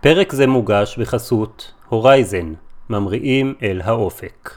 [0.00, 2.54] פרק זה מוגש בחסות הורייזן,
[2.90, 4.50] ממריאים אל האופק.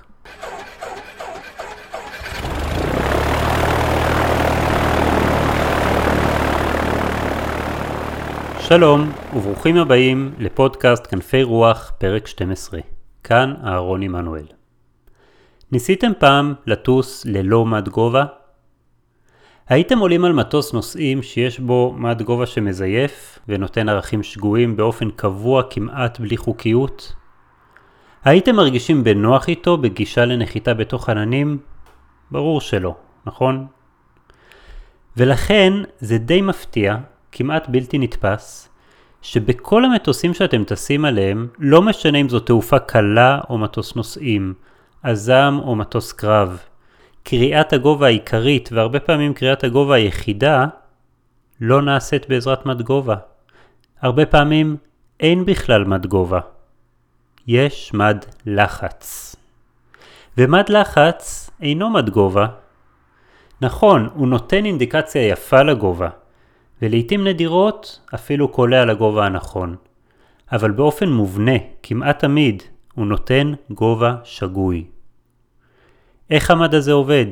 [8.59, 12.79] שלום וברוכים הבאים לפודקאסט כנפי רוח פרק 12.
[13.23, 14.45] כאן אהרון עמנואל.
[15.71, 18.25] ניסיתם פעם לטוס ללא מד גובה?
[19.69, 25.63] הייתם עולים על מטוס נוסעים שיש בו מד גובה שמזייף ונותן ערכים שגויים באופן קבוע
[25.69, 27.13] כמעט בלי חוקיות?
[28.23, 31.57] הייתם מרגישים בנוח איתו בגישה לנחיתה בתוך עננים?
[32.31, 33.67] ברור שלא, נכון?
[35.17, 36.97] ולכן זה די מפתיע,
[37.31, 38.69] כמעט בלתי נתפס,
[39.21, 44.53] שבכל המטוסים שאתם טסים עליהם, לא משנה אם זו תעופה קלה או מטוס נוסעים,
[45.03, 46.59] עז"ם או מטוס קרב,
[47.29, 50.65] קריאת הגובה העיקרית והרבה פעמים קריאת הגובה היחידה
[51.61, 53.15] לא נעשית בעזרת מד גובה.
[54.01, 54.77] הרבה פעמים
[55.19, 56.39] אין בכלל מד גובה.
[57.47, 59.35] יש מד לחץ.
[60.37, 62.47] ומד לחץ אינו מד גובה.
[63.61, 66.09] נכון, הוא נותן אינדיקציה יפה לגובה,
[66.81, 69.75] ולעיתים נדירות אפילו קולע לגובה הנכון.
[70.51, 72.63] אבל באופן מובנה, כמעט תמיד,
[72.93, 74.85] הוא נותן גובה שגוי.
[76.29, 77.25] איך המד הזה עובד?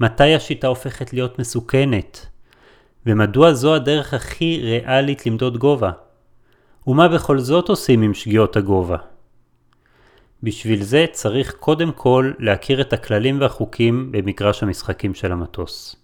[0.00, 2.26] מתי השיטה הופכת להיות מסוכנת?
[3.06, 5.90] ומדוע זו הדרך הכי ריאלית למדוד גובה?
[6.86, 8.96] ומה בכל זאת עושים עם שגיאות הגובה?
[10.42, 15.96] בשביל זה צריך קודם כל להכיר את הכללים והחוקים במגרש המשחקים של המטוס.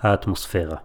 [0.00, 0.76] האטמוספירה.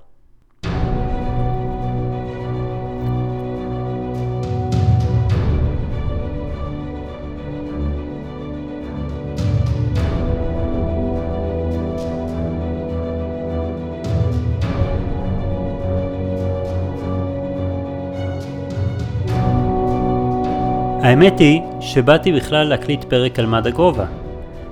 [21.03, 24.05] האמת היא שבאתי בכלל להקליט פרק על מד הגובה,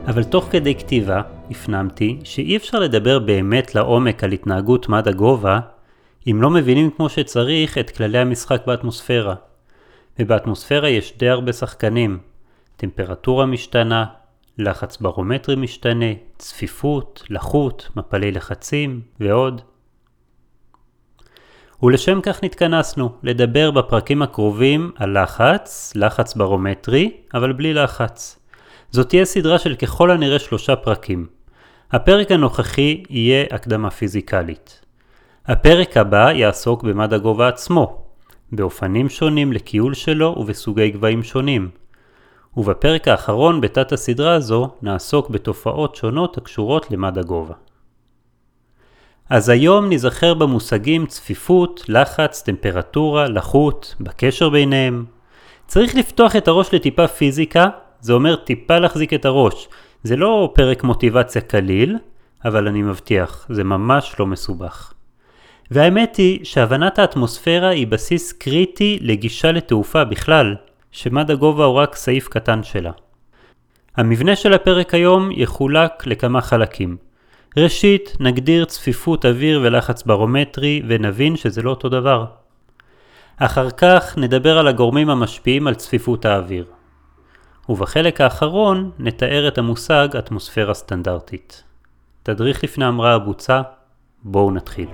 [0.08, 5.60] אבל תוך כדי כתיבה הפנמתי שאי אפשר לדבר באמת לעומק על התנהגות מד הגובה
[6.28, 9.36] אם לא מבינים כמו שצריך את כללי המשחק באטמוספירה.
[10.20, 12.20] ובאטמוספירה יש די הרבה שחקנים,
[12.78, 14.06] טמפרטורה משתנה,
[14.58, 19.62] לחץ ברומטרי משתנה, צפיפות, לחות, מפלי לחצים ועוד.
[21.84, 28.40] ולשם כך נתכנסנו, לדבר בפרקים הקרובים על לחץ, לחץ ברומטרי, אבל בלי לחץ.
[28.92, 31.28] זאת תהיה סדרה של ככל הנראה שלושה פרקים.
[31.92, 34.82] הפרק הנוכחי יהיה הקדמה פיזיקלית.
[35.46, 38.02] הפרק הבא יעסוק במד הגובה עצמו,
[38.52, 41.70] באופנים שונים לקיול שלו ובסוגי גבהים שונים.
[42.58, 47.54] ובפרק האחרון בתת הסדרה הזו נעסוק בתופעות שונות הקשורות למד הגובה.
[49.30, 55.06] אז היום נזכר במושגים צפיפות, לחץ, טמפרטורה, לחות, בקשר ביניהם.
[55.68, 57.70] צריך לפתוח את הראש לטיפה פיזיקה,
[58.02, 59.68] זה אומר טיפה להחזיק את הראש.
[60.04, 61.98] זה לא פרק מוטיבציה קליל,
[62.46, 64.94] אבל אני מבטיח, זה ממש לא מסובך.
[65.72, 70.56] והאמת היא שהבנת האטמוספירה היא בסיס קריטי לגישה לתעופה בכלל,
[70.92, 72.92] שמד הגובה הוא רק סעיף קטן שלה.
[73.98, 77.09] המבנה של הפרק היום יחולק לכמה חלקים.
[77.58, 82.26] ראשית, נגדיר צפיפות אוויר ולחץ ברומטרי ונבין שזה לא אותו דבר.
[83.38, 86.66] אחר כך נדבר על הגורמים המשפיעים על צפיפות האוויר.
[87.70, 91.64] ובחלק האחרון נתאר את המושג אטמוספירה סטנדרטית.
[92.24, 93.62] תדריך לפני המראה הבוצע,
[94.24, 94.88] בואו נתחיל.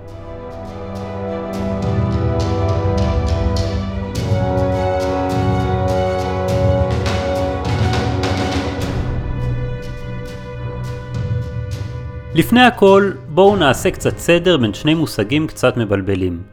[12.36, 16.44] לפני הכל, בואו נעשה קצת סדר בין שני מושגים קצת מבלבלים.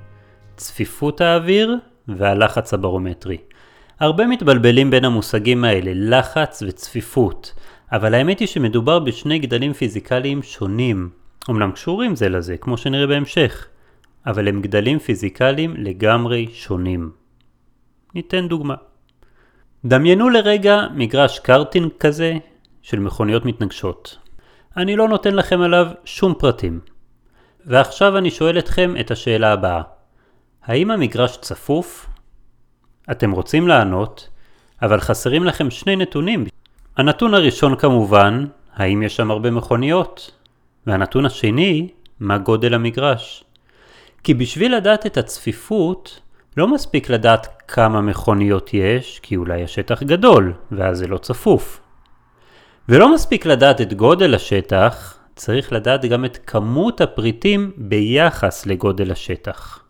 [0.57, 1.77] צפיפות האוויר
[2.09, 3.37] והלחץ הברומטרי.
[4.01, 7.55] הרבה מתבלבלים בין המושגים האלה, לחץ וצפיפות,
[7.93, 11.11] אבל האמת היא שמדובר בשני גדלים פיזיקליים שונים.
[11.51, 13.67] אמנם קשורים זה לזה, כמו שנראה בהמשך,
[14.27, 17.11] אבל הם גדלים פיזיקליים לגמרי שונים.
[18.15, 18.75] ניתן דוגמה.
[19.85, 22.35] דמיינו לרגע מגרש קארטינג כזה
[22.83, 24.22] של מכוניות מתנגשות.
[24.77, 26.81] אני לא נותן לכם עליו שום פרטים.
[27.67, 29.83] ועכשיו אני שואל אתכם את השאלה הבאה.
[30.65, 32.07] האם המגרש צפוף?
[33.11, 34.29] אתם רוצים לענות,
[34.83, 36.45] אבל חסרים לכם שני נתונים.
[36.97, 40.31] הנתון הראשון כמובן, האם יש שם הרבה מכוניות?
[40.87, 41.89] והנתון השני,
[42.21, 43.45] מה גודל המגרש?
[44.25, 46.21] כי בשביל לדעת את הצפיפות,
[46.57, 51.82] לא מספיק לדעת כמה מכוניות יש, כי אולי השטח גדול, ואז זה לא צפוף.
[52.89, 59.85] ולא מספיק לדעת את גודל השטח, צריך לדעת גם את כמות הפריטים ביחס לגודל השטח.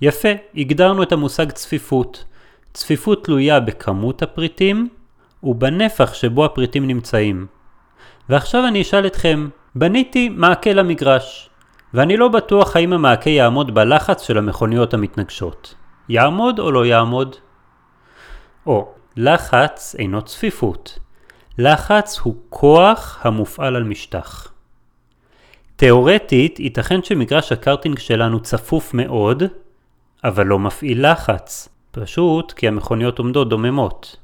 [0.00, 2.24] יפה, הגדרנו את המושג צפיפות.
[2.72, 4.88] צפיפות תלויה בכמות הפריטים
[5.42, 7.46] ובנפח שבו הפריטים נמצאים.
[8.28, 11.50] ועכשיו אני אשאל אתכם, בניתי מעקה למגרש,
[11.94, 15.74] ואני לא בטוח האם המעקה יעמוד בלחץ של המכוניות המתנגשות.
[16.08, 17.36] יעמוד או לא יעמוד?
[18.66, 20.98] או, לחץ אינו צפיפות.
[21.58, 24.52] לחץ הוא כוח המופעל על משטח.
[25.76, 29.42] תאורטית, ייתכן שמגרש הקארטינג שלנו צפוף מאוד,
[30.24, 34.16] אבל לא מפעיל לחץ, פשוט כי המכוניות עומדות דוממות.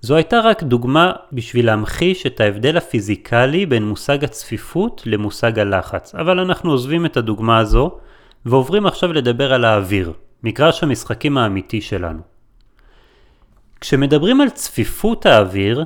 [0.00, 6.40] זו הייתה רק דוגמה בשביל להמחיש את ההבדל הפיזיקלי בין מושג הצפיפות למושג הלחץ, אבל
[6.40, 7.98] אנחנו עוזבים את הדוגמה הזו
[8.46, 10.12] ועוברים עכשיו לדבר על האוויר,
[10.42, 12.20] מגרש המשחקים האמיתי שלנו.
[13.80, 15.84] כשמדברים על צפיפות האוויר,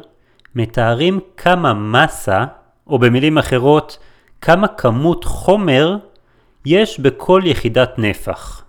[0.56, 2.44] מתארים כמה מסה,
[2.86, 3.98] או במילים אחרות,
[4.40, 5.96] כמה כמות חומר
[6.66, 8.64] יש בכל יחידת נפח.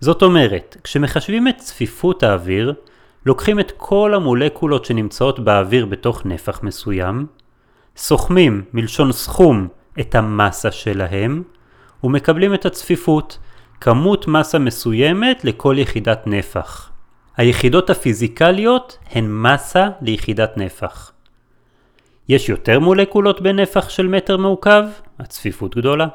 [0.00, 2.74] זאת אומרת, כשמחשבים את צפיפות האוויר,
[3.26, 7.26] לוקחים את כל המולקולות שנמצאות באוויר בתוך נפח מסוים,
[7.96, 9.68] סוכמים מלשון סכום
[10.00, 11.42] את המסה שלהם,
[12.04, 13.38] ומקבלים את הצפיפות,
[13.80, 16.90] כמות מסה מסוימת לכל יחידת נפח.
[17.36, 21.12] היחידות הפיזיקליות הן מסה ליחידת נפח.
[22.28, 24.84] יש יותר מולקולות בנפח של מטר מעוקב,
[25.18, 26.06] הצפיפות גדולה.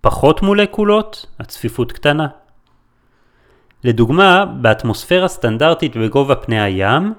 [0.00, 2.26] פחות מולקולות, הצפיפות קטנה.
[3.84, 7.14] לדוגמה, באטמוספירה סטנדרטית בגובה פני הים,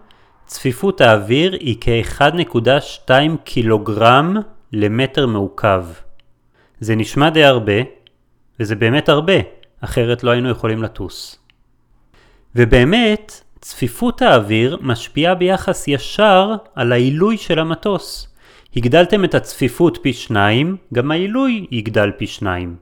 [0.45, 3.09] צפיפות האוויר היא כ-1.2
[3.43, 4.35] קילוגרם
[4.73, 5.83] למטר מעוקב.
[6.79, 7.81] זה נשמע די הרבה,
[8.59, 9.33] וזה באמת הרבה,
[9.81, 11.42] אחרת לא היינו יכולים לטוס.
[12.55, 18.35] ובאמת, צפיפות האוויר משפיעה ביחס ישר על העילוי של המטוס.
[18.75, 22.75] הגדלתם את הצפיפות פי שניים, גם העילוי יגדל פי שניים.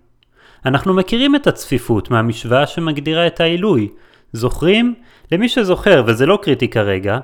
[0.66, 3.90] אנחנו מכירים את הצפיפות מהמשוואה שמגדירה את העילוי.
[4.34, 4.96] זוכרים?
[5.32, 7.20] למי שזוכר, וזה לא קריטי כרגע,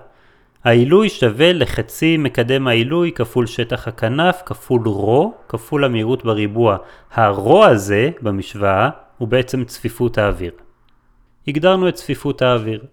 [0.64, 6.78] העילוי שווה לחצי מקדם העילוי כפול שטח הכנף כפול רו כפול המהירות בריבוע.
[7.14, 10.67] הרו הזה במשוואה הוא בעצם צפיפות האוויר.
[11.48, 12.86] הגדרנו את צפיפות האוויר.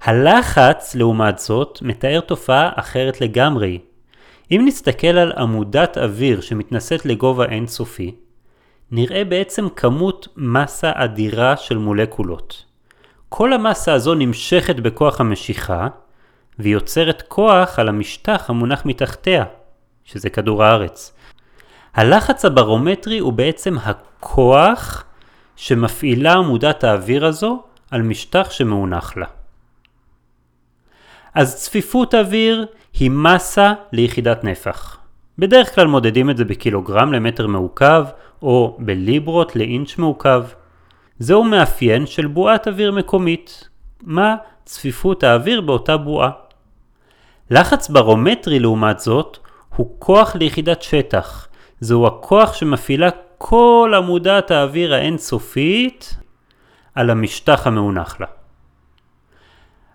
[0.00, 3.78] הלחץ, לעומת זאת, מתאר תופעה אחרת לגמרי.
[4.50, 8.14] אם נסתכל על עמודת אוויר שמתנשאת לגובה אינסופי,
[8.90, 12.64] נראה בעצם כמות מסה אדירה של מולקולות.
[13.28, 15.88] כל המסה הזו נמשכת בכוח המשיכה,
[16.58, 19.44] ויוצרת כוח על המשטח המונח מתחתיה,
[20.04, 21.16] שזה כדור הארץ.
[21.94, 25.04] הלחץ הברומטרי הוא בעצם הכוח
[25.60, 29.26] שמפעילה עמודת האוויר הזו על משטח שמאונח לה.
[31.34, 34.98] אז צפיפות אוויר היא מסה ליחידת נפח.
[35.38, 38.04] בדרך כלל מודדים את זה בקילוגרם למטר מעוקב,
[38.42, 40.42] או בליברות לאינץ' מעוקב.
[41.18, 43.68] זהו מאפיין של בועת אוויר מקומית.
[44.02, 46.30] מה צפיפות האוויר באותה בועה?
[47.50, 49.38] לחץ ברומטרי לעומת זאת
[49.76, 51.48] הוא כוח ליחידת שטח.
[51.80, 53.08] זהו הכוח שמפעילה
[53.42, 56.16] כל עמודת האוויר האינסופית
[56.94, 58.26] על המשטח המאונח לה.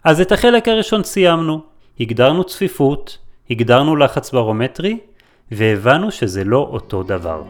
[0.03, 1.61] אז את החלק הראשון סיימנו.
[1.99, 3.17] הגדרנו צפיפות,
[3.49, 4.99] הגדרנו לחץ ברומטרי,
[5.51, 7.43] והבנו שזה לא אותו דבר.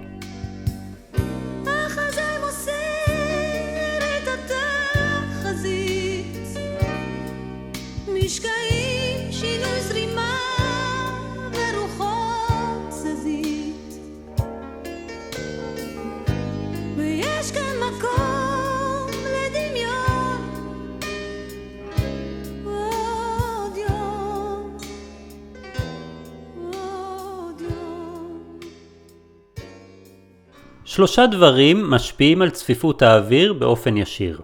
[30.85, 34.41] שלושה דברים משפיעים על צפיפות האוויר באופן ישיר.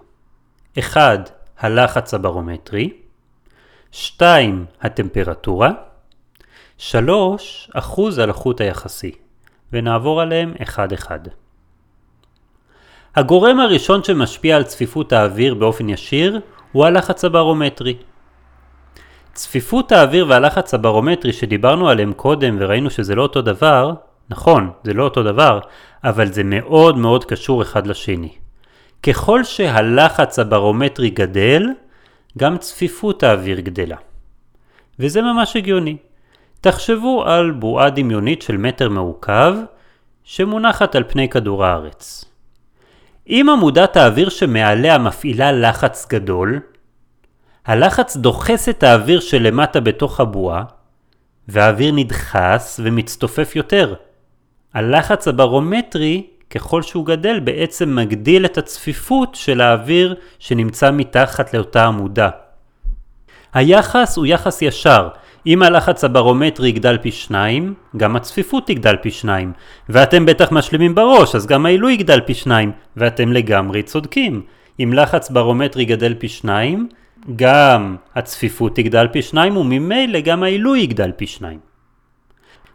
[0.78, 1.30] 1.
[1.58, 2.92] הלחץ הברומטרי
[3.92, 4.64] 2.
[4.80, 5.70] הטמפרטורה
[6.78, 7.70] 3.
[7.74, 9.12] אחוז הלחות היחסי
[9.72, 11.20] ונעבור עליהם אחד אחד.
[13.16, 16.40] הגורם הראשון שמשפיע על צפיפות האוויר באופן ישיר
[16.72, 17.96] הוא הלחץ הברומטרי.
[19.32, 23.94] צפיפות האוויר והלחץ הברומטרי שדיברנו עליהם קודם וראינו שזה לא אותו דבר,
[24.32, 25.60] נכון, זה לא אותו דבר,
[26.04, 28.32] אבל זה מאוד מאוד קשור אחד לשני.
[29.02, 31.66] ככל שהלחץ הברומטרי גדל,
[32.38, 33.96] גם צפיפות האוויר גדלה.
[34.98, 35.96] וזה ממש הגיוני.
[36.60, 39.54] תחשבו על בועה דמיונית של מטר מעוקב,
[40.24, 42.24] שמונחת על פני כדור הארץ.
[43.28, 46.60] אם עמודת האוויר שמעליה מפעילה לחץ גדול,
[47.66, 50.64] הלחץ דוחס את האוויר שלמטה בתוך הבועה,
[51.48, 53.94] והאוויר נדחס ומצטופף יותר.
[54.74, 62.28] הלחץ הברומטרי ככל שהוא גדל בעצם מגדיל את הצפיפות של האוויר שנמצא מתחת לאותה עמודה.
[63.54, 65.08] היחס הוא יחס ישר,
[65.46, 69.52] אם הלחץ הברומטרי יגדל פי שניים, גם הצפיפות תגדל פי שניים.
[69.88, 74.42] ואתם בטח משלימים בראש, אז גם העילוי יגדל פי שניים, ואתם לגמרי צודקים.
[74.80, 76.88] אם לחץ ברומטרי גדל פי שניים,
[77.36, 81.71] גם הצפיפות תגדל פי שניים, וממילא גם העילוי יגדל פי שניים.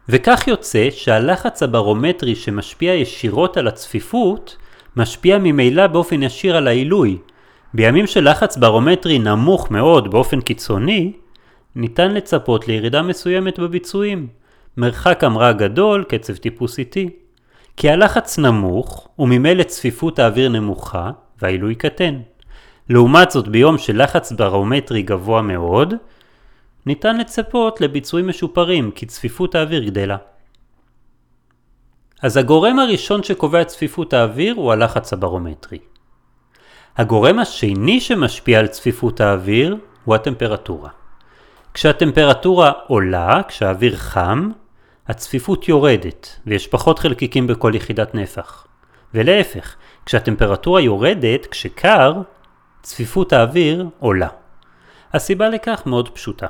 [0.10, 4.58] וכך יוצא שהלחץ הברומטרי שמשפיע ישירות על הצפיפות,
[4.96, 7.18] משפיע ממילא באופן ישיר על העילוי.
[7.74, 11.12] בימים של לחץ ברומטרי נמוך מאוד באופן קיצוני,
[11.76, 14.28] ניתן לצפות לירידה מסוימת בביצועים.
[14.78, 17.10] מרחק המראה גדול, קצב טיפוס איטי.
[17.78, 21.12] כי הלחץ נמוך, וממילא צפיפות האוויר נמוכה,
[21.42, 22.20] והעילוי קטן.
[22.90, 25.94] לעומת זאת ביום של לחץ ברומטרי גבוה מאוד,
[26.88, 30.17] ניתן לצפות לביצועים משופרים, כי צפיפות האוויר גדלה.
[32.22, 35.79] אז הגורם הראשון שקובע את צפיפות האוויר הוא הלחץ הברומטרי.
[36.98, 40.89] הגורם השני שמשפיע על צפיפות האוויר הוא הטמפרטורה.
[41.74, 44.51] כשהטמפרטורה עולה, כשהאוויר חם,
[45.08, 48.67] הצפיפות יורדת, ויש פחות חלקיקים בכל יחידת נפח.
[49.13, 49.75] ולהפך,
[50.06, 52.13] כשהטמפרטורה יורדת, כשקר,
[52.82, 54.27] צפיפות האוויר עולה.
[55.13, 56.48] הסיבה לכך מאוד פשוטה.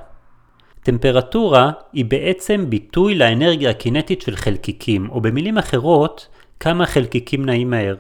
[0.87, 6.27] טמפרטורה היא בעצם ביטוי לאנרגיה הקינטית של חלקיקים, או במילים אחרות,
[6.59, 7.95] כמה חלקיקים נעים מהר.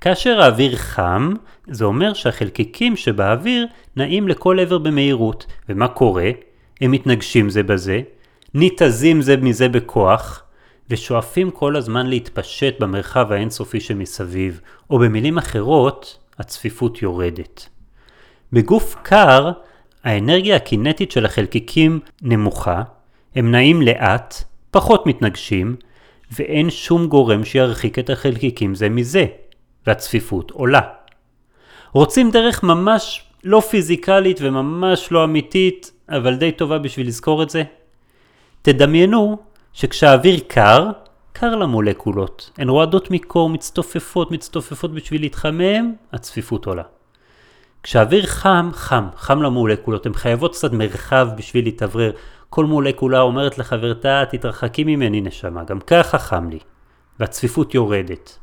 [0.00, 1.32] כאשר האוויר חם,
[1.66, 5.46] זה אומר שהחלקיקים שבאוויר נעים לכל עבר במהירות.
[5.68, 6.30] ומה קורה?
[6.80, 8.00] הם מתנגשים זה בזה,
[8.54, 10.42] ניתזים זה מזה בכוח,
[10.90, 14.60] ושואפים כל הזמן להתפשט במרחב האינסופי שמסביב,
[14.90, 17.68] או במילים אחרות, הצפיפות יורדת.
[18.52, 19.50] בגוף קר,
[20.04, 22.82] האנרגיה הקינטית של החלקיקים נמוכה,
[23.34, 25.76] הם נעים לאט, פחות מתנגשים,
[26.30, 29.26] ואין שום גורם שירחיק את החלקיקים זה מזה,
[29.86, 30.80] והצפיפות עולה.
[31.92, 37.62] רוצים דרך ממש לא פיזיקלית וממש לא אמיתית, אבל די טובה בשביל לזכור את זה?
[38.62, 39.38] תדמיינו
[39.72, 40.90] שכשהאוויר קר,
[41.32, 42.50] קר למולקולות.
[42.58, 46.82] הן רועדות מקור, מצטופפות, מצטופפות בשביל להתחמם, הצפיפות עולה.
[47.82, 52.12] כשהאוויר חם, חם, חם למולקולות, הן חייבות קצת מרחב בשביל להתאוורר.
[52.50, 56.58] כל מולקולה אומרת לחברתה, תתרחקי ממני נשמה, גם ככה חם לי.
[57.20, 58.38] והצפיפות יורדת.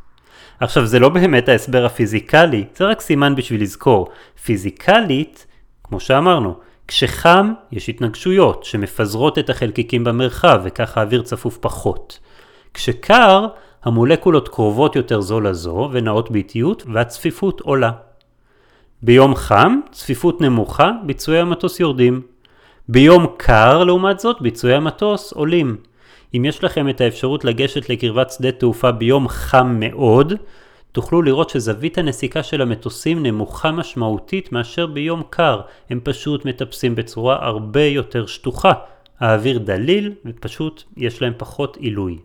[0.60, 4.08] עכשיו זה לא באמת ההסבר הפיזיקלי, זה רק סימן בשביל לזכור.
[4.43, 5.48] פיזיקלית,
[5.84, 12.19] כמו שאמרנו, כשחם יש התנגשויות שמפזרות את החלקיקים במרחב וככה האוויר צפוף פחות.
[12.74, 13.48] כשקר,
[13.84, 17.91] המולקולות קרובות יותר זו לזו ונעות באיטיות והצפיפות עולה.
[19.03, 22.22] ביום חם, צפיפות נמוכה, ביצועי המטוס יורדים.
[22.88, 25.77] ביום קר, לעומת זאת, ביצועי המטוס עולים.
[26.38, 30.34] אם יש לכם את האפשרות לגשת לקרבת שדה תעופה ביום חם מאוד,
[30.91, 37.46] תוכלו לראות שזווית הנסיקה של המטוסים נמוכה משמעותית מאשר ביום קר, הם פשוט מטפסים בצורה
[37.46, 38.74] הרבה יותר שטוחה.
[39.20, 42.18] האוויר דליל ופשוט יש להם פחות עילוי.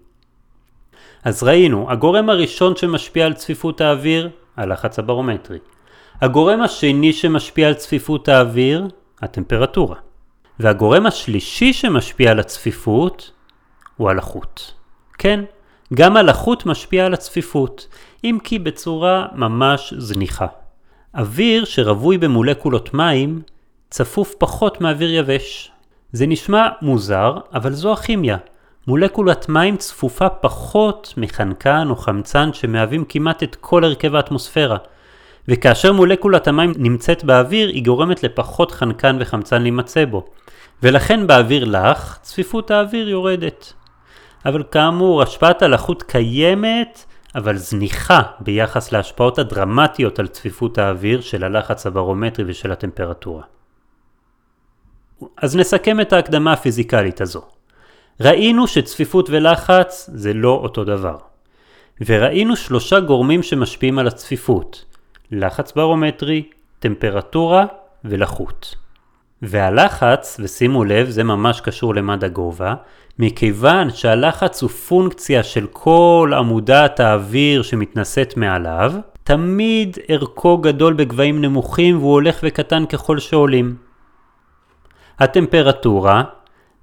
[1.24, 5.58] אז ראינו, הגורם הראשון שמשפיע על צפיפות האוויר, הלחץ הברומטרי.
[6.20, 8.88] הגורם השני שמשפיע על צפיפות האוויר,
[9.22, 9.96] הטמפרטורה.
[10.58, 13.30] והגורם השלישי שמשפיע על הצפיפות,
[13.96, 14.74] הוא הלחות.
[15.18, 15.44] כן,
[15.94, 17.88] גם הלחות משפיע על הצפיפות,
[18.24, 20.46] אם כי בצורה ממש זניחה.
[21.14, 23.42] אוויר שרווי במולקולות מים
[23.90, 25.70] צפוף פחות מאוויר יבש.
[26.12, 28.36] זה נשמע מוזר, אבל זו הכימיה.
[28.86, 34.76] מולקולת מים צפופה פחות מחנקן או חמצן שמהווים כמעט את כל הרכב האטמוספירה.
[35.48, 40.24] וכאשר מולקולת המים נמצאת באוויר, היא גורמת לפחות חנקן וחמצן להימצא בו.
[40.82, 43.72] ולכן באוויר לח, צפיפות האוויר יורדת.
[44.46, 51.86] אבל כאמור, השפעת הלחות קיימת, אבל זניחה ביחס להשפעות הדרמטיות על צפיפות האוויר של הלחץ
[51.86, 53.42] הברומטרי ושל הטמפרטורה.
[55.36, 57.42] אז נסכם את ההקדמה הפיזיקלית הזו.
[58.20, 61.16] ראינו שצפיפות ולחץ זה לא אותו דבר.
[62.06, 64.84] וראינו שלושה גורמים שמשפיעים על הצפיפות
[65.34, 66.42] לחץ ברומטרי,
[66.78, 67.66] טמפרטורה
[68.04, 68.74] ולחות.
[69.42, 72.74] והלחץ, ושימו לב, זה ממש קשור למד הגובה,
[73.18, 78.92] מכיוון שהלחץ הוא פונקציה של כל עמודת האוויר שמתנשאת מעליו,
[79.24, 83.76] תמיד ערכו גדול בגבהים נמוכים והוא הולך וקטן ככל שעולים.
[85.18, 86.22] הטמפרטורה,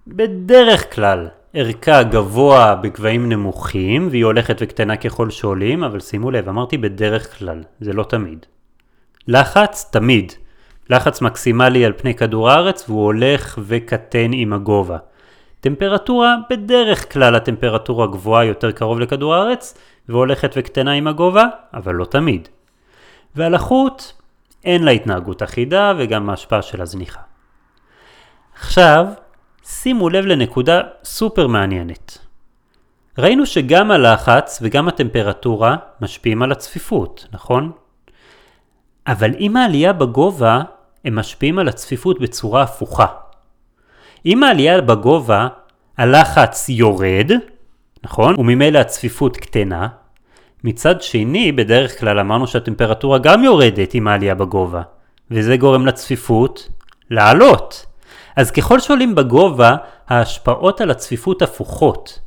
[0.08, 6.78] בדרך כלל ערכה גבוה בגבהים נמוכים והיא הולכת וקטנה ככל שעולים, אבל שימו לב, אמרתי
[6.78, 8.46] בדרך כלל, זה לא תמיד.
[9.28, 10.32] לחץ, תמיד.
[10.90, 14.98] לחץ מקסימלי על פני כדור הארץ והוא הולך וקטן עם הגובה.
[15.60, 19.78] טמפרטורה, בדרך כלל הטמפרטורה גבוהה יותר קרוב לכדור הארץ,
[20.10, 22.48] והולכת וקטנה עם הגובה, אבל לא תמיד.
[23.36, 24.14] והלחות,
[24.66, 27.22] אין לה התנהגות אחידה וגם ההשפעה של הזניחה.
[28.60, 29.06] עכשיו,
[29.74, 32.18] שימו לב לנקודה סופר מעניינת.
[33.18, 37.72] ראינו שגם הלחץ וגם הטמפרטורה משפיעים על הצפיפות, נכון?
[39.08, 40.62] אבל עם העלייה בגובה,
[41.06, 43.06] הם משפיעים על הצפיפות בצורה הפוכה.
[44.24, 45.48] עם העלייה בגובה,
[45.98, 47.32] הלחץ יורד,
[48.04, 48.40] נכון?
[48.40, 49.88] וממילא הצפיפות קטנה.
[50.64, 54.82] מצד שני, בדרך כלל אמרנו שהטמפרטורה גם יורדת עם העלייה בגובה,
[55.32, 56.70] וזה גורם לצפיפות
[57.10, 57.91] לעלות.
[58.36, 59.76] אז ככל שעולים בגובה,
[60.08, 62.20] ההשפעות על הצפיפות הפוכות.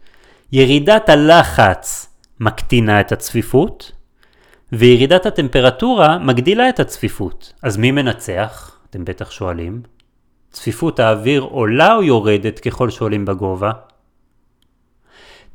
[0.52, 3.92] ירידת הלחץ מקטינה את הצפיפות,
[4.73, 7.52] וירידת הטמפרטורה מגדילה את הצפיפות.
[7.62, 8.78] אז מי מנצח?
[8.90, 9.82] אתם בטח שואלים.
[10.50, 13.70] צפיפות האוויר עולה או יורדת ככל שעולים בגובה?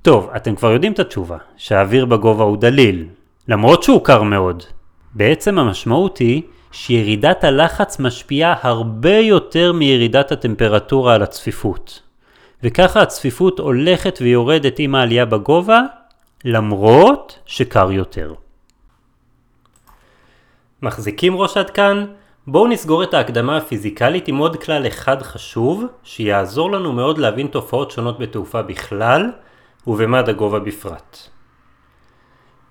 [0.01, 3.05] טוב, אתם כבר יודעים את התשובה, שהאוויר בגובה הוא דליל,
[3.47, 4.63] למרות שהוא קר מאוד.
[5.13, 6.41] בעצם המשמעות היא
[6.71, 12.01] שירידת הלחץ משפיעה הרבה יותר מירידת הטמפרטורה על הצפיפות.
[12.63, 15.81] וככה הצפיפות הולכת ויורדת עם העלייה בגובה,
[16.45, 18.33] למרות שקר יותר.
[20.81, 22.05] מחזיקים ראש עד כאן?
[22.47, 27.91] בואו נסגור את ההקדמה הפיזיקלית עם עוד כלל אחד חשוב, שיעזור לנו מאוד להבין תופעות
[27.91, 29.31] שונות בתעופה בכלל,
[29.87, 31.29] ובמד הגובה בפרט.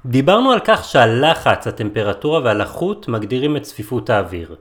[0.07, 4.55] דיברנו על כך שהלחץ, הטמפרטורה והלחות מגדירים את צפיפות האוויר.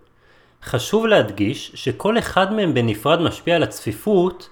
[0.64, 4.50] חשוב להדגיש שכל אחד מהם בנפרד משפיע על הצפיפות,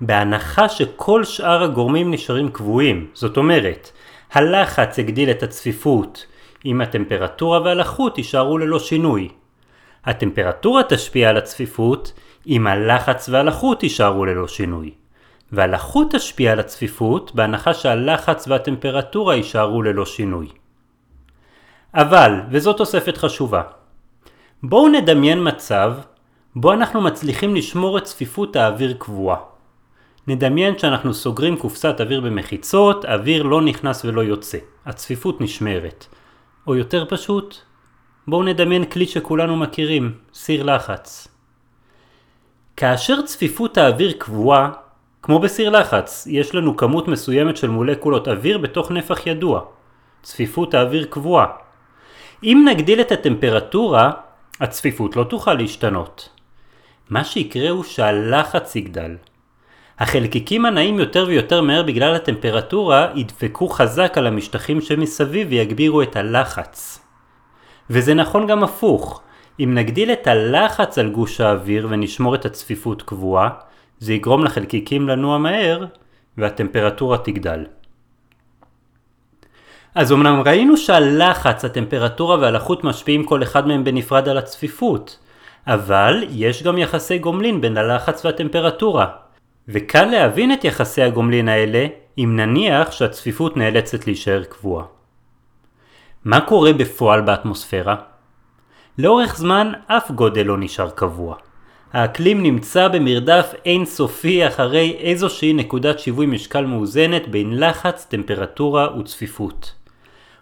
[0.00, 3.06] בהנחה שכל שאר הגורמים נשארים קבועים.
[3.14, 3.90] זאת אומרת,
[4.32, 6.26] הלחץ הגדיל את הצפיפות
[6.66, 9.28] אם הטמפרטורה והלחות יישארו ללא שינוי.
[10.04, 12.12] הטמפרטורה תשפיע על הצפיפות
[12.46, 14.90] אם הלחץ והלחות יישארו ללא שינוי.
[15.52, 20.48] והלחות תשפיע על הצפיפות בהנחה שהלחץ והטמפרטורה יישארו ללא שינוי.
[21.94, 23.62] אבל, וזו תוספת חשובה,
[24.62, 25.94] בואו נדמיין מצב
[26.56, 29.36] בו אנחנו מצליחים לשמור את צפיפות האוויר קבועה.
[30.26, 34.58] נדמיין שאנחנו סוגרים קופסת אוויר במחיצות, אוויר לא נכנס ולא יוצא.
[34.86, 36.06] הצפיפות נשמרת.
[36.66, 37.56] או יותר פשוט,
[38.26, 41.28] בואו נדמיין כלי שכולנו מכירים, סיר לחץ.
[42.76, 44.70] כאשר צפיפות האוויר קבועה,
[45.28, 49.60] כמו בסיר לחץ, יש לנו כמות מסוימת של מולקולות אוויר בתוך נפח ידוע.
[50.22, 51.46] צפיפות האוויר קבועה.
[52.44, 54.10] אם נגדיל את הטמפרטורה,
[54.60, 56.28] הצפיפות לא תוכל להשתנות.
[57.10, 59.16] מה שיקרה הוא שהלחץ יגדל.
[59.98, 67.04] החלקיקים הנעים יותר ויותר מהר בגלל הטמפרטורה ידפקו חזק על המשטחים שמסביב ויגבירו את הלחץ.
[67.90, 69.22] וזה נכון גם הפוך.
[69.60, 73.48] אם נגדיל את הלחץ על גוש האוויר ונשמור את הצפיפות קבועה,
[73.98, 75.84] זה יגרום לחלקיקים לנוע מהר
[76.38, 77.64] והטמפרטורה תגדל.
[79.94, 85.18] אז אמנם ראינו שהלחץ, הטמפרטורה והלחות משפיעים כל אחד מהם בנפרד על הצפיפות,
[85.66, 89.06] אבל יש גם יחסי גומלין בין הלחץ והטמפרטורה.
[89.68, 91.86] וקל להבין את יחסי הגומלין האלה
[92.18, 94.84] אם נניח שהצפיפות נאלצת להישאר קבועה.
[96.24, 97.96] מה קורה בפועל באטמוספירה?
[98.98, 101.36] לאורך זמן אף גודל לא נשאר קבוע.
[101.92, 109.72] האקלים נמצא במרדף אינסופי אחרי איזושהי נקודת שיווי משקל מאוזנת בין לחץ, טמפרטורה וצפיפות.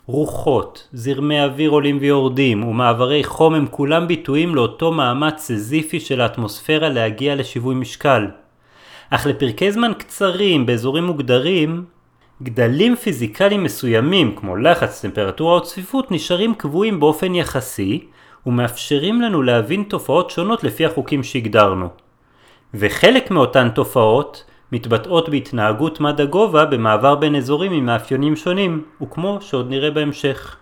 [0.07, 6.89] רוחות, זרמי אוויר עולים ויורדים ומעברי חום הם כולם ביטויים לאותו מאמץ סזיפי של האטמוספירה
[6.89, 8.27] להגיע לשיווי משקל.
[9.11, 11.85] אך לפרקי זמן קצרים באזורים מוגדרים,
[12.43, 18.05] גדלים פיזיקליים מסוימים כמו לחץ, טמפרטורה או צפיפות נשארים קבועים באופן יחסי
[18.47, 21.89] ומאפשרים לנו להבין תופעות שונות לפי החוקים שהגדרנו.
[22.75, 29.71] וחלק מאותן תופעות מתבטאות בהתנהגות מד הגובה במעבר בין אזורים עם מאפיינים שונים, וכמו שעוד
[29.71, 30.57] נראה בהמשך.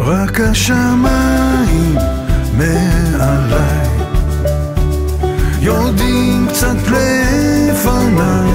[0.00, 1.94] רק השמיים
[2.58, 3.88] מעליי
[5.60, 8.54] יורדים קצת לפניי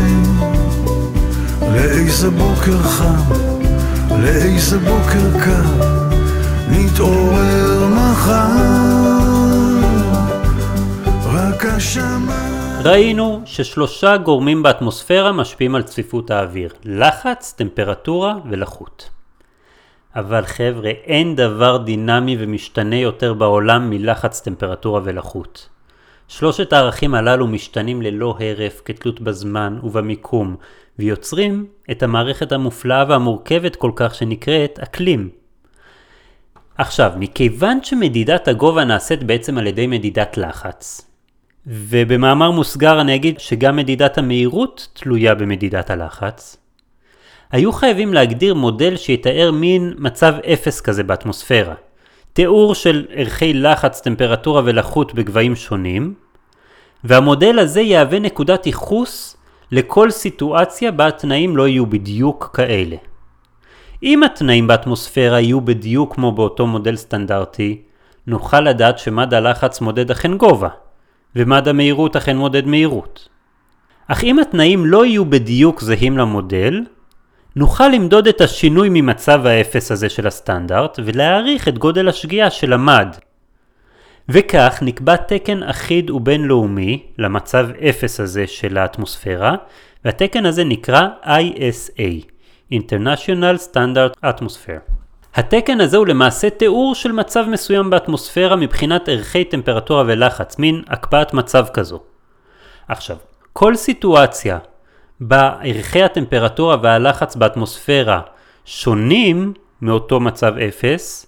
[1.73, 3.33] לאיזה בוקר חם,
[4.23, 5.99] לאיזה בוקר קר
[6.69, 7.58] נתעורר
[11.79, 12.29] השמיים
[12.83, 19.09] ראינו ששלושה גורמים באטמוספירה משפיעים על צפיפות האוויר לחץ, טמפרטורה ולחות.
[20.15, 25.69] אבל חבר'ה, אין דבר דינמי ומשתנה יותר בעולם מלחץ, טמפרטורה ולחות.
[26.27, 30.55] שלושת הערכים הללו משתנים ללא הרף כתלות בזמן ובמיקום,
[30.99, 35.29] ויוצרים את המערכת המופלאה והמורכבת כל כך שנקראת אקלים.
[36.77, 41.08] עכשיו, מכיוון שמדידת הגובה נעשית בעצם על ידי מדידת לחץ,
[41.71, 46.57] ובמאמר מוסגר אני אגיד שגם מדידת המהירות תלויה במדידת הלחץ.
[47.51, 51.73] היו חייבים להגדיר מודל שיתאר מין מצב אפס כזה באטמוספירה.
[52.33, 56.13] תיאור של ערכי לחץ, טמפרטורה ולחות בגבהים שונים,
[57.03, 59.37] והמודל הזה יהווה נקודת ייחוס
[59.71, 62.95] לכל סיטואציה בה התנאים לא יהיו בדיוק כאלה.
[64.03, 67.81] אם התנאים באטמוספירה יהיו בדיוק כמו באותו מודל סטנדרטי,
[68.27, 70.69] נוכל לדעת שמד הלחץ מודד אכן גובה,
[71.35, 73.29] ומד המהירות אכן מודד מהירות.
[74.07, 76.83] אך אם התנאים לא יהיו בדיוק זהים למודל,
[77.55, 83.15] נוכל למדוד את השינוי ממצב האפס הזה של הסטנדרט ולהעריך את גודל השגיאה של המד.
[84.29, 89.55] וכך נקבע תקן אחיד ובינלאומי למצב אפס הזה של האטמוספירה,
[90.05, 92.25] והתקן הזה נקרא ISA,
[92.73, 94.98] International Standard Atmosphere.
[95.35, 101.33] התקן הזה הוא למעשה תיאור של מצב מסוים באטמוספירה מבחינת ערכי טמפרטורה ולחץ, מין הקפאת
[101.33, 101.99] מצב כזו.
[102.87, 103.17] עכשיו,
[103.53, 104.57] כל סיטואציה
[105.19, 108.21] בה ערכי הטמפרטורה והלחץ באטמוספירה
[108.65, 111.25] שונים מאותו מצב אפס,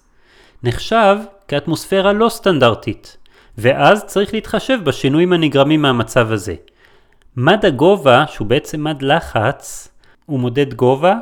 [0.64, 3.18] נחשב כאטמוספירה לא סטנדרטית,
[3.58, 6.56] ואז צריך להתחשב בשינויים הנגרמים מהמצב הזה.
[7.38, 9.88] מד הגובה, שהוא בעצם מד לחץ,
[10.26, 11.16] הוא מודד גובה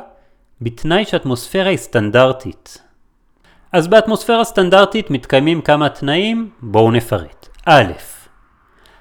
[0.62, 2.82] בתנאי שאטמוספירה היא סטנדרטית.
[3.72, 7.48] אז באטמוספירה סטנדרטית מתקיימים כמה תנאים, בואו נפרט.
[7.66, 7.92] א',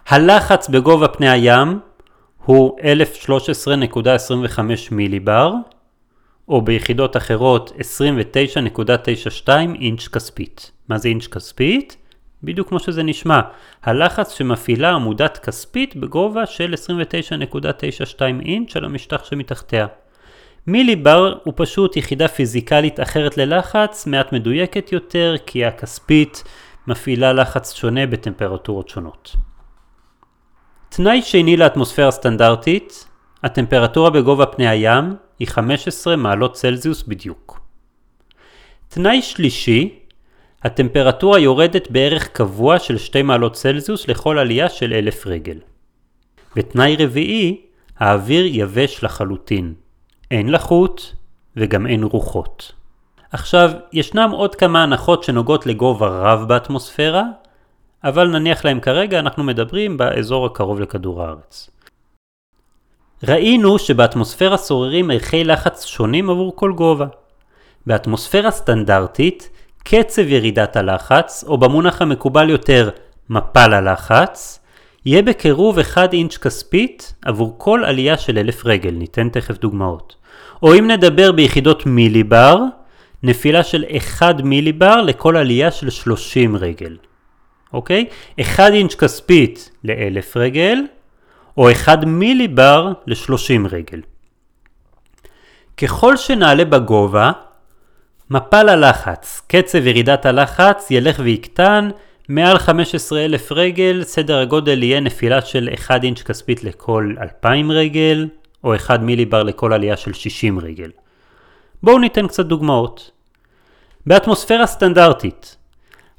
[0.08, 1.80] הלחץ בגובה פני הים
[2.46, 4.60] הוא 1013.25
[4.92, 5.54] מיליבר,
[6.48, 7.72] או ביחידות אחרות
[9.48, 9.50] 29.92
[9.82, 10.72] אינץ' כספית.
[10.90, 11.98] מה זה אינץ' כספית?
[12.44, 13.40] בדיוק כמו שזה נשמע,
[13.84, 19.88] הלחץ שמפעילה עמודת כספית בגובה של 29.92 אינץ' על המשטח שמתחתיה.
[20.72, 26.44] מיליבר הוא פשוט יחידה פיזיקלית אחרת ללחץ, מעט מדויקת יותר, כי הכספית
[26.88, 29.36] מפעילה לחץ שונה בטמפרטורות שונות.
[30.90, 33.08] תנאי שני לאטמוספירה סטנדרטית,
[33.44, 37.60] הטמפרטורה בגובה פני הים היא 15 מעלות צלזיוס בדיוק.
[38.88, 40.00] תנאי שלישי,
[40.64, 45.58] הטמפרטורה יורדת בערך קבוע של 2 מעלות צלזיוס לכל עלייה של 1,000 רגל.
[46.56, 47.62] ותנאי רביעי,
[47.98, 49.74] האוויר יבש לחלוטין.
[50.32, 51.16] אין לחות
[51.56, 52.72] וגם אין רוחות.
[53.32, 57.24] עכשיו, ישנם עוד כמה הנחות שנוגעות לגובה רב באטמוספירה,
[58.04, 61.70] אבל נניח להם כרגע אנחנו מדברים באזור הקרוב לכדור הארץ.
[63.28, 67.06] ראינו שבאטמוספירה שוררים ערכי לחץ שונים עבור כל גובה.
[67.86, 69.50] באטמוספירה סטנדרטית,
[69.84, 72.90] קצב ירידת הלחץ, או במונח המקובל יותר,
[73.30, 74.60] מפל הלחץ,
[75.06, 80.19] יהיה בקירוב 1 אינץ' כספית עבור כל עלייה של אלף רגל, ניתן תכף דוגמאות.
[80.64, 82.58] או אם נדבר ביחידות מיליבר,
[83.24, 86.98] נפילה של 1 מיליבר לכל עלייה של 30 רגל.
[87.74, 88.06] אוקיי?
[88.42, 90.78] 1 אינץ' כספית ל-1000 רגל,
[91.58, 94.02] או 1 מיליבר ל-30 רגל.
[95.78, 97.32] ככל שנעלה בגובה,
[98.30, 101.90] מפל הלחץ, קצב ירידת הלחץ ילך ויקטן,
[102.30, 108.28] מעל 15,000 רגל סדר הגודל יהיה נפילה של 1 אינץ' כספית לכל 2,000 רגל,
[108.64, 110.92] או 1 מיליבר לכל עלייה של 60 רגל.
[111.84, 113.12] בואו ניתן קצת דוגמאות.
[114.06, 115.56] באטמוספירה סטנדרטית,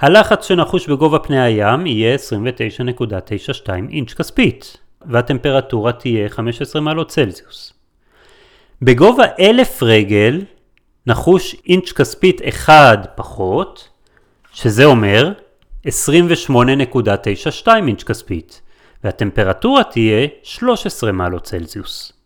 [0.00, 4.76] הלחץ שנחוש בגובה פני הים יהיה 29.92 אינץ' כספית,
[5.06, 7.72] והטמפרטורה תהיה 15 מעלות צלזיוס.
[8.82, 10.44] בגובה 1,000 רגל
[11.06, 13.88] נחוש אינץ' כספית 1 פחות,
[14.52, 15.32] שזה אומר
[15.86, 15.90] 28.92
[17.86, 18.60] אינץ' כספית,
[19.04, 22.19] והטמפרטורה תהיה 13 מעלות צלזיוס.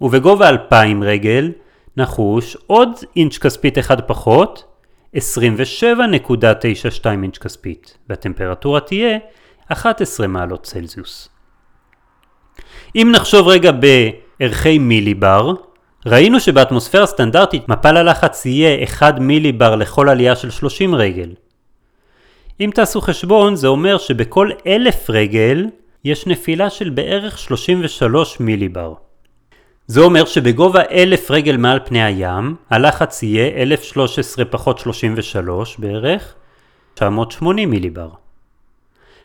[0.00, 1.52] ובגובה 2,000 רגל
[1.96, 4.64] נחוש עוד אינץ' כספית אחד פחות,
[5.16, 5.20] 27.92
[7.06, 9.18] אינץ' כספית, והטמפרטורה תהיה
[9.68, 11.28] 11 מעלות צלזיוס.
[12.96, 13.70] אם נחשוב רגע
[14.40, 15.52] בערכי מיליבר,
[16.06, 21.34] ראינו שבאטמוספירה סטנדרטית מפל הלחץ יהיה 1 מיליבר לכל עלייה של 30 רגל.
[22.60, 25.66] אם תעשו חשבון זה אומר שבכל אלף רגל
[26.04, 28.94] יש נפילה של בערך 33 מיליבר.
[29.90, 36.34] זה אומר שבגובה 1,000 רגל מעל פני הים, הלחץ יהיה 1,013 פחות 33 בערך,
[36.94, 38.08] 980 מיליבר.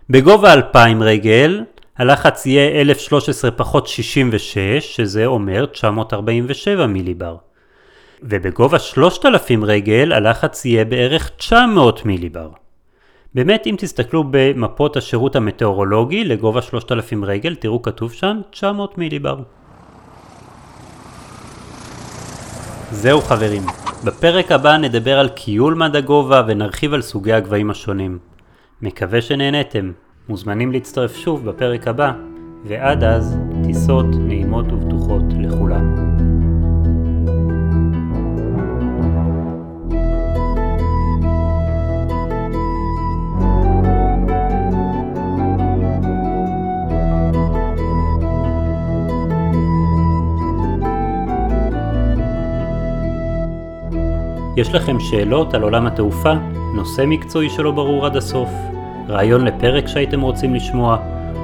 [0.10, 1.63] בגובה 2,000 רגל,
[1.97, 7.36] הלחץ יהיה 1,013 פחות 66, שזה אומר 947 מיליבר.
[8.21, 12.49] ובגובה 3,000 רגל, הלחץ יהיה בערך 900 מיליבר.
[13.36, 19.38] באמת אם תסתכלו במפות השירות המטאורולוגי לגובה 3,000 רגל, תראו כתוב שם 900 מיליבר.
[22.93, 23.62] זהו חברים,
[24.06, 28.17] בפרק הבא נדבר על קיול מד הגובה ונרחיב על סוגי הגבהים השונים.
[28.82, 29.91] מקווה שנהנתם.
[30.29, 32.12] מוזמנים להצטרף שוב בפרק הבא,
[32.65, 36.32] ועד אז, טיסות נעימות ובטוחות לכולנו.
[54.57, 56.33] יש לכם שאלות על עולם התעופה?
[56.75, 58.49] נושא מקצועי שלא ברור עד הסוף?
[59.09, 60.97] רעיון לפרק שהייתם רוצים לשמוע?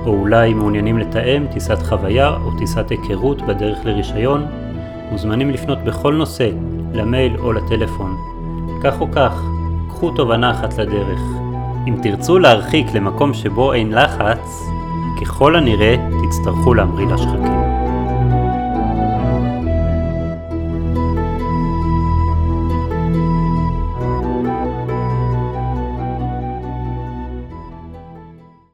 [0.06, 4.46] או אולי מעוניינים לתאם טיסת חוויה או טיסת היכרות בדרך לרישיון?
[5.12, 6.50] מוזמנים לפנות בכל נושא,
[6.94, 8.18] למייל או לטלפון.
[8.84, 9.44] כך או כך,
[9.90, 11.22] קחו תובנה אחת לדרך.
[11.88, 14.64] אם תרצו להרחיק למקום שבו אין לחץ,
[15.22, 17.59] ככל הנראה תצטרכו להמריא לשחקים.